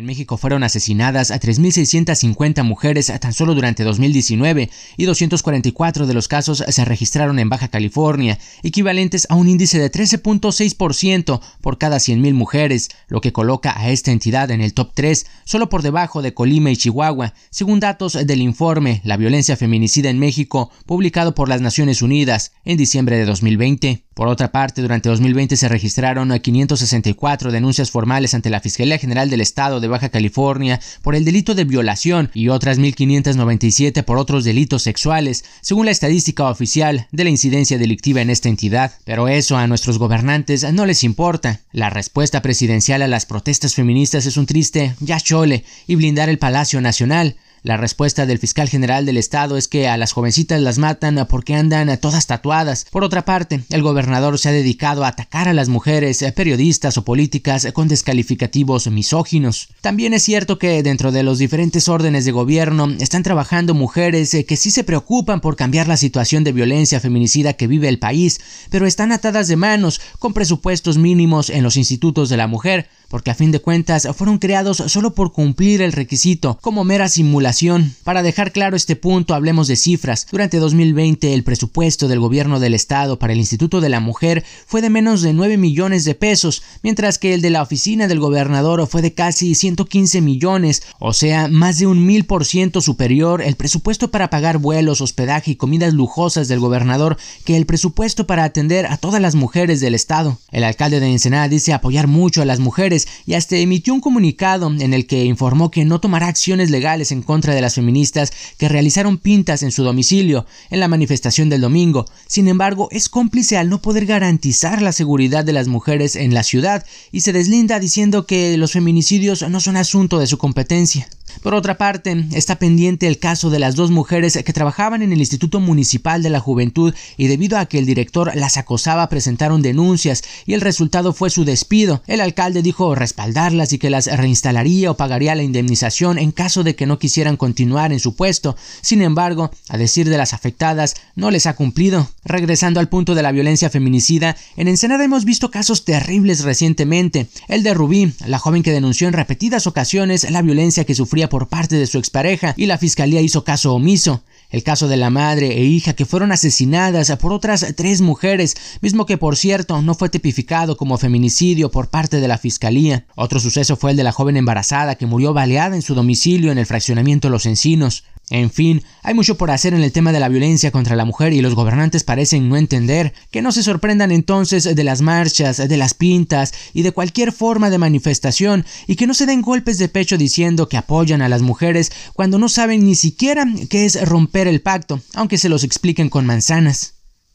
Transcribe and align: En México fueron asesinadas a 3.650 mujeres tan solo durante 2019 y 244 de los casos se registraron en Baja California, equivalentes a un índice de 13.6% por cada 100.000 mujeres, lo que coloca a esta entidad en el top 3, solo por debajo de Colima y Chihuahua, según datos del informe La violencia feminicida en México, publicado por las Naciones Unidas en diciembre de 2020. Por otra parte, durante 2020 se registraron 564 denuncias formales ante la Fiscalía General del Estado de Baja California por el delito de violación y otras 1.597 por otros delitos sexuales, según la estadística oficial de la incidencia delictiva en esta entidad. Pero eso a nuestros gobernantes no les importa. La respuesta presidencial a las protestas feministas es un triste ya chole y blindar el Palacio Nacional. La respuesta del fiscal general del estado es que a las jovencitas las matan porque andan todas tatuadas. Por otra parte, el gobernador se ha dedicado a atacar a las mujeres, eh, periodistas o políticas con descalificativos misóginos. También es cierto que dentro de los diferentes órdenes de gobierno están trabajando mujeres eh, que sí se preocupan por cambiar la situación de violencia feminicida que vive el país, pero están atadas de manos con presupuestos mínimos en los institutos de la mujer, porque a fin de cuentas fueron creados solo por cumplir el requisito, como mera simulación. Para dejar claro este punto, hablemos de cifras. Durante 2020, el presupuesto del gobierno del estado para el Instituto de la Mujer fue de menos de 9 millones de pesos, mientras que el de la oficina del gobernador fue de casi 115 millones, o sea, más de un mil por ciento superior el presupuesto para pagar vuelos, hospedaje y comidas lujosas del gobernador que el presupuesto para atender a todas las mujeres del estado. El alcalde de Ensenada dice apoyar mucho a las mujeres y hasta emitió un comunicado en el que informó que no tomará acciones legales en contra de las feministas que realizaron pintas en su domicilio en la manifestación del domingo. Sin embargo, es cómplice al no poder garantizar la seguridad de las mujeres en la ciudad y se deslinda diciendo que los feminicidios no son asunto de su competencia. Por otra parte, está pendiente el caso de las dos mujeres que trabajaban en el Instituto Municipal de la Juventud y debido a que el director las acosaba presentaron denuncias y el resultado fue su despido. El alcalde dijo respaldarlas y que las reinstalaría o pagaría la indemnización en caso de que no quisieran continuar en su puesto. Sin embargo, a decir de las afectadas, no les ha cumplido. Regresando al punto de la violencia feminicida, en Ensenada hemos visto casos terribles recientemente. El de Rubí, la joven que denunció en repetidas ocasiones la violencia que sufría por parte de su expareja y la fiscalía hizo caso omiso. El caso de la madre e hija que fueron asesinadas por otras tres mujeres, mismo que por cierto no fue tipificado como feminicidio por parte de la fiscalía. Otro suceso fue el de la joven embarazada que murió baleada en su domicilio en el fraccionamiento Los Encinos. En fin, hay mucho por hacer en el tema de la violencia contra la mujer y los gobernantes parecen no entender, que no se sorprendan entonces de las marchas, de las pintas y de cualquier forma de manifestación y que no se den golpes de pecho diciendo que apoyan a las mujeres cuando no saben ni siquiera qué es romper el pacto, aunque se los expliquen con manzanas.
En 0.00 0.06
México 0.06 0.38
fueron 0.38 0.62
asesinadas 0.62 1.30
a 1.30 1.38
3.650 1.38 2.64
mujeres 2.64 3.12
tan 3.20 3.34
solo 3.34 3.54
durante 3.54 3.84
2019 3.84 4.70
y 4.96 5.04
244 5.04 6.06
de 6.06 6.14
los 6.14 6.26
casos 6.26 6.64
se 6.66 6.84
registraron 6.86 7.38
en 7.38 7.50
Baja 7.50 7.68
California, 7.68 8.38
equivalentes 8.62 9.26
a 9.28 9.34
un 9.34 9.46
índice 9.46 9.78
de 9.78 9.92
13.6% 9.92 11.42
por 11.60 11.76
cada 11.76 11.98
100.000 11.98 12.32
mujeres, 12.32 12.88
lo 13.08 13.20
que 13.20 13.34
coloca 13.34 13.78
a 13.78 13.90
esta 13.90 14.10
entidad 14.10 14.50
en 14.50 14.62
el 14.62 14.72
top 14.72 14.92
3, 14.94 15.26
solo 15.44 15.68
por 15.68 15.82
debajo 15.82 16.22
de 16.22 16.32
Colima 16.32 16.70
y 16.70 16.78
Chihuahua, 16.78 17.34
según 17.50 17.78
datos 17.78 18.14
del 18.14 18.40
informe 18.40 19.02
La 19.04 19.18
violencia 19.18 19.58
feminicida 19.58 20.08
en 20.08 20.18
México, 20.18 20.70
publicado 20.86 21.34
por 21.34 21.50
las 21.50 21.60
Naciones 21.60 22.00
Unidas 22.00 22.52
en 22.64 22.78
diciembre 22.78 23.18
de 23.18 23.26
2020. 23.26 24.04
Por 24.14 24.28
otra 24.28 24.52
parte, 24.52 24.82
durante 24.82 25.08
2020 25.08 25.56
se 25.56 25.68
registraron 25.68 26.38
564 26.38 27.52
denuncias 27.52 27.90
formales 27.90 28.34
ante 28.34 28.50
la 28.50 28.60
Fiscalía 28.60 28.98
General 28.98 29.30
del 29.30 29.40
Estado 29.40 29.80
de 29.80 29.89
Baja 29.90 30.08
California 30.08 30.80
por 31.02 31.14
el 31.14 31.24
delito 31.24 31.54
de 31.54 31.64
violación 31.64 32.30
y 32.34 32.48
otras 32.48 32.78
1.597 32.78 34.04
por 34.04 34.18
otros 34.18 34.44
delitos 34.44 34.82
sexuales, 34.82 35.44
según 35.60 35.86
la 35.86 35.92
estadística 35.92 36.48
oficial 36.48 37.06
de 37.12 37.24
la 37.24 37.30
incidencia 37.30 37.78
delictiva 37.78 38.20
en 38.20 38.30
esta 38.30 38.48
entidad. 38.48 38.92
Pero 39.04 39.28
eso 39.28 39.56
a 39.56 39.66
nuestros 39.66 39.98
gobernantes 39.98 40.70
no 40.72 40.86
les 40.86 41.04
importa. 41.04 41.60
La 41.72 41.90
respuesta 41.90 42.42
presidencial 42.42 43.02
a 43.02 43.08
las 43.08 43.26
protestas 43.26 43.74
feministas 43.74 44.26
es 44.26 44.36
un 44.36 44.46
triste 44.46 44.94
ya 45.00 45.20
chole 45.20 45.64
y 45.86 45.96
blindar 45.96 46.28
el 46.28 46.38
Palacio 46.38 46.80
Nacional. 46.80 47.36
La 47.62 47.76
respuesta 47.76 48.24
del 48.24 48.38
fiscal 48.38 48.68
general 48.68 49.04
del 49.04 49.18
estado 49.18 49.58
es 49.58 49.68
que 49.68 49.86
a 49.86 49.98
las 49.98 50.12
jovencitas 50.12 50.60
las 50.62 50.78
matan 50.78 51.26
porque 51.28 51.54
andan 51.54 51.94
todas 51.98 52.26
tatuadas. 52.26 52.86
Por 52.90 53.04
otra 53.04 53.26
parte, 53.26 53.64
el 53.68 53.82
gobernador 53.82 54.38
se 54.38 54.48
ha 54.48 54.52
dedicado 54.52 55.04
a 55.04 55.08
atacar 55.08 55.46
a 55.46 55.52
las 55.52 55.68
mujeres, 55.68 56.22
eh, 56.22 56.32
periodistas 56.32 56.96
o 56.96 57.04
políticas 57.04 57.68
con 57.74 57.88
descalificativos 57.88 58.86
misóginos. 58.90 59.68
También 59.82 60.14
es 60.14 60.22
cierto 60.22 60.58
que 60.58 60.82
dentro 60.82 61.12
de 61.12 61.22
los 61.22 61.38
diferentes 61.38 61.88
órdenes 61.88 62.24
de 62.24 62.32
gobierno 62.32 62.88
están 62.98 63.22
trabajando 63.22 63.74
mujeres 63.74 64.32
eh, 64.32 64.46
que 64.46 64.56
sí 64.56 64.70
se 64.70 64.84
preocupan 64.84 65.40
por 65.40 65.56
cambiar 65.56 65.86
la 65.86 65.98
situación 65.98 66.44
de 66.44 66.52
violencia 66.52 67.00
feminicida 67.00 67.52
que 67.52 67.66
vive 67.66 67.88
el 67.88 67.98
país, 67.98 68.40
pero 68.70 68.86
están 68.86 69.12
atadas 69.12 69.48
de 69.48 69.56
manos 69.56 70.00
con 70.18 70.32
presupuestos 70.32 70.96
mínimos 70.96 71.50
en 71.50 71.62
los 71.62 71.76
institutos 71.76 72.30
de 72.30 72.36
la 72.36 72.46
mujer, 72.46 72.88
porque 73.10 73.30
a 73.30 73.34
fin 73.34 73.50
de 73.50 73.60
cuentas 73.60 74.08
fueron 74.16 74.38
creados 74.38 74.78
solo 74.86 75.14
por 75.14 75.32
cumplir 75.32 75.82
el 75.82 75.92
requisito, 75.92 76.58
como 76.62 76.84
mera 76.84 77.08
simulación. 77.08 77.94
Para 78.04 78.22
dejar 78.22 78.52
claro 78.52 78.76
este 78.76 78.96
punto, 78.96 79.34
hablemos 79.34 79.68
de 79.68 79.76
cifras. 79.76 80.28
Durante 80.30 80.58
2020, 80.58 81.34
el 81.34 81.42
presupuesto 81.42 82.08
del 82.08 82.20
gobierno 82.20 82.60
del 82.60 82.72
estado 82.72 83.18
para 83.18 83.32
el 83.32 83.40
Instituto 83.40 83.80
de 83.80 83.88
la 83.88 84.00
Mujer 84.00 84.44
fue 84.66 84.80
de 84.80 84.90
menos 84.90 85.22
de 85.22 85.32
9 85.32 85.56
millones 85.56 86.04
de 86.04 86.14
pesos, 86.14 86.62
mientras 86.82 87.18
que 87.18 87.34
el 87.34 87.42
de 87.42 87.50
la 87.50 87.62
oficina 87.62 88.08
del 88.08 88.20
gobernador 88.20 88.86
fue 88.86 89.02
de 89.02 89.12
casi 89.12 89.54
115 89.54 90.20
millones, 90.20 90.82
o 91.00 91.12
sea, 91.12 91.48
más 91.48 91.78
de 91.78 91.86
un 91.86 92.06
mil 92.06 92.24
por 92.24 92.44
ciento 92.44 92.80
superior 92.80 93.42
el 93.42 93.56
presupuesto 93.56 94.12
para 94.12 94.30
pagar 94.30 94.58
vuelos, 94.58 95.00
hospedaje 95.00 95.50
y 95.52 95.56
comidas 95.56 95.92
lujosas 95.94 96.46
del 96.46 96.60
gobernador 96.60 97.16
que 97.44 97.56
el 97.56 97.66
presupuesto 97.66 98.26
para 98.26 98.44
atender 98.44 98.86
a 98.86 98.96
todas 98.96 99.20
las 99.20 99.34
mujeres 99.34 99.80
del 99.80 99.96
estado. 99.96 100.38
El 100.52 100.62
alcalde 100.62 101.00
de 101.00 101.10
Ensenada 101.10 101.48
dice 101.48 101.72
apoyar 101.72 102.06
mucho 102.06 102.42
a 102.42 102.44
las 102.44 102.60
mujeres 102.60 102.99
y 103.26 103.34
hasta 103.34 103.56
emitió 103.56 103.94
un 103.94 104.00
comunicado 104.00 104.68
en 104.68 104.94
el 104.94 105.06
que 105.06 105.24
informó 105.24 105.70
que 105.70 105.84
no 105.84 106.00
tomará 106.00 106.28
acciones 106.28 106.70
legales 106.70 107.12
en 107.12 107.22
contra 107.22 107.54
de 107.54 107.60
las 107.60 107.74
feministas 107.74 108.32
que 108.58 108.68
realizaron 108.68 109.18
pintas 109.18 109.62
en 109.62 109.72
su 109.72 109.82
domicilio 109.82 110.46
en 110.70 110.80
la 110.80 110.88
manifestación 110.88 111.48
del 111.48 111.60
domingo. 111.60 112.06
Sin 112.26 112.48
embargo, 112.48 112.88
es 112.90 113.08
cómplice 113.08 113.56
al 113.56 113.68
no 113.68 113.82
poder 113.82 114.06
garantizar 114.06 114.82
la 114.82 114.92
seguridad 114.92 115.44
de 115.44 115.52
las 115.52 115.68
mujeres 115.68 116.16
en 116.16 116.34
la 116.34 116.42
ciudad 116.42 116.84
y 117.12 117.20
se 117.20 117.32
deslinda 117.32 117.80
diciendo 117.80 118.26
que 118.26 118.56
los 118.56 118.72
feminicidios 118.72 119.48
no 119.48 119.60
son 119.60 119.76
asunto 119.76 120.18
de 120.18 120.26
su 120.26 120.38
competencia. 120.38 121.08
Por 121.42 121.54
otra 121.54 121.78
parte, 121.78 122.26
está 122.32 122.58
pendiente 122.58 123.06
el 123.06 123.18
caso 123.18 123.50
de 123.50 123.58
las 123.58 123.74
dos 123.74 123.90
mujeres 123.90 124.38
que 124.44 124.52
trabajaban 124.52 125.02
en 125.02 125.12
el 125.12 125.20
Instituto 125.20 125.60
Municipal 125.60 126.22
de 126.22 126.30
la 126.30 126.40
Juventud 126.40 126.94
y 127.16 127.26
debido 127.26 127.58
a 127.58 127.66
que 127.66 127.78
el 127.78 127.86
director 127.86 128.32
las 128.34 128.56
acosaba 128.56 129.08
presentaron 129.08 129.62
denuncias 129.62 130.22
y 130.46 130.54
el 130.54 130.60
resultado 130.60 131.12
fue 131.12 131.30
su 131.30 131.44
despido. 131.44 132.02
El 132.06 132.20
alcalde 132.20 132.62
dijo 132.62 132.94
respaldarlas 132.94 133.72
y 133.72 133.78
que 133.78 133.90
las 133.90 134.06
reinstalaría 134.06 134.90
o 134.90 134.96
pagaría 134.96 135.34
la 135.34 135.42
indemnización 135.42 136.18
en 136.18 136.32
caso 136.32 136.62
de 136.62 136.74
que 136.74 136.86
no 136.86 136.98
quisieran 136.98 137.36
continuar 137.36 137.92
en 137.92 138.00
su 138.00 138.14
puesto. 138.14 138.56
Sin 138.80 139.02
embargo, 139.02 139.50
a 139.68 139.78
decir 139.78 140.08
de 140.08 140.18
las 140.18 140.32
afectadas, 140.32 140.94
no 141.14 141.30
les 141.30 141.46
ha 141.46 141.54
cumplido. 141.54 142.08
Regresando 142.24 142.80
al 142.80 142.88
punto 142.88 143.14
de 143.14 143.22
la 143.22 143.32
violencia 143.32 143.70
feminicida, 143.70 144.36
en 144.56 144.68
Ensenada 144.68 145.04
hemos 145.04 145.24
visto 145.24 145.50
casos 145.50 145.84
terribles 145.84 146.44
recientemente. 146.44 147.28
El 147.48 147.62
de 147.62 147.74
Rubí, 147.74 148.12
la 148.26 148.38
joven 148.38 148.62
que 148.62 148.72
denunció 148.72 149.08
en 149.08 149.14
repetidas 149.14 149.66
ocasiones 149.66 150.30
la 150.30 150.42
violencia 150.42 150.84
que 150.84 150.94
sufría 150.94 151.19
por 151.28 151.48
parte 151.48 151.76
de 151.76 151.86
su 151.86 151.98
expareja 151.98 152.54
y 152.56 152.66
la 152.66 152.78
fiscalía 152.78 153.20
hizo 153.20 153.44
caso 153.44 153.74
omiso. 153.74 154.22
El 154.50 154.64
caso 154.64 154.88
de 154.88 154.96
la 154.96 155.10
madre 155.10 155.58
e 155.58 155.64
hija 155.64 155.92
que 155.92 156.04
fueron 156.04 156.32
asesinadas 156.32 157.16
por 157.20 157.32
otras 157.32 157.64
tres 157.76 158.00
mujeres, 158.00 158.56
mismo 158.80 159.06
que 159.06 159.16
por 159.16 159.36
cierto 159.36 159.80
no 159.80 159.94
fue 159.94 160.08
tipificado 160.08 160.76
como 160.76 160.98
feminicidio 160.98 161.70
por 161.70 161.88
parte 161.88 162.20
de 162.20 162.26
la 162.26 162.36
fiscalía. 162.36 163.06
Otro 163.14 163.38
suceso 163.38 163.76
fue 163.76 163.92
el 163.92 163.96
de 163.96 164.02
la 164.02 164.10
joven 164.10 164.36
embarazada 164.36 164.96
que 164.96 165.06
murió 165.06 165.32
baleada 165.32 165.76
en 165.76 165.82
su 165.82 165.94
domicilio 165.94 166.50
en 166.50 166.58
el 166.58 166.66
fraccionamiento 166.66 167.30
Los 167.30 167.46
Encinos. 167.46 168.02
En 168.30 168.52
fin, 168.52 168.84
hay 169.02 169.12
mucho 169.12 169.36
por 169.36 169.50
hacer 169.50 169.74
en 169.74 169.82
el 169.82 169.90
tema 169.90 170.12
de 170.12 170.20
la 170.20 170.28
violencia 170.28 170.70
contra 170.70 170.94
la 170.94 171.04
mujer 171.04 171.32
y 171.32 171.40
los 171.40 171.56
gobernantes 171.56 172.04
parecen 172.04 172.48
no 172.48 172.56
entender, 172.56 173.12
que 173.32 173.42
no 173.42 173.50
se 173.50 173.64
sorprendan 173.64 174.12
entonces 174.12 174.64
de 174.76 174.84
las 174.84 175.02
marchas, 175.02 175.56
de 175.56 175.76
las 175.76 175.94
pintas 175.94 176.54
y 176.72 176.82
de 176.82 176.92
cualquier 176.92 177.32
forma 177.32 177.70
de 177.70 177.78
manifestación 177.78 178.64
y 178.86 178.94
que 178.94 179.08
no 179.08 179.14
se 179.14 179.26
den 179.26 179.42
golpes 179.42 179.78
de 179.78 179.88
pecho 179.88 180.16
diciendo 180.16 180.68
que 180.68 180.76
apoyan 180.76 181.22
a 181.22 181.28
las 181.28 181.42
mujeres 181.42 181.90
cuando 182.14 182.38
no 182.38 182.48
saben 182.48 182.86
ni 182.86 182.94
siquiera 182.94 183.44
qué 183.68 183.84
es 183.84 184.00
romper 184.08 184.46
el 184.46 184.62
pacto, 184.62 185.00
aunque 185.14 185.36
se 185.36 185.48
los 185.48 185.64
expliquen 185.64 186.08
con 186.08 186.24
manzanas. 186.24 186.99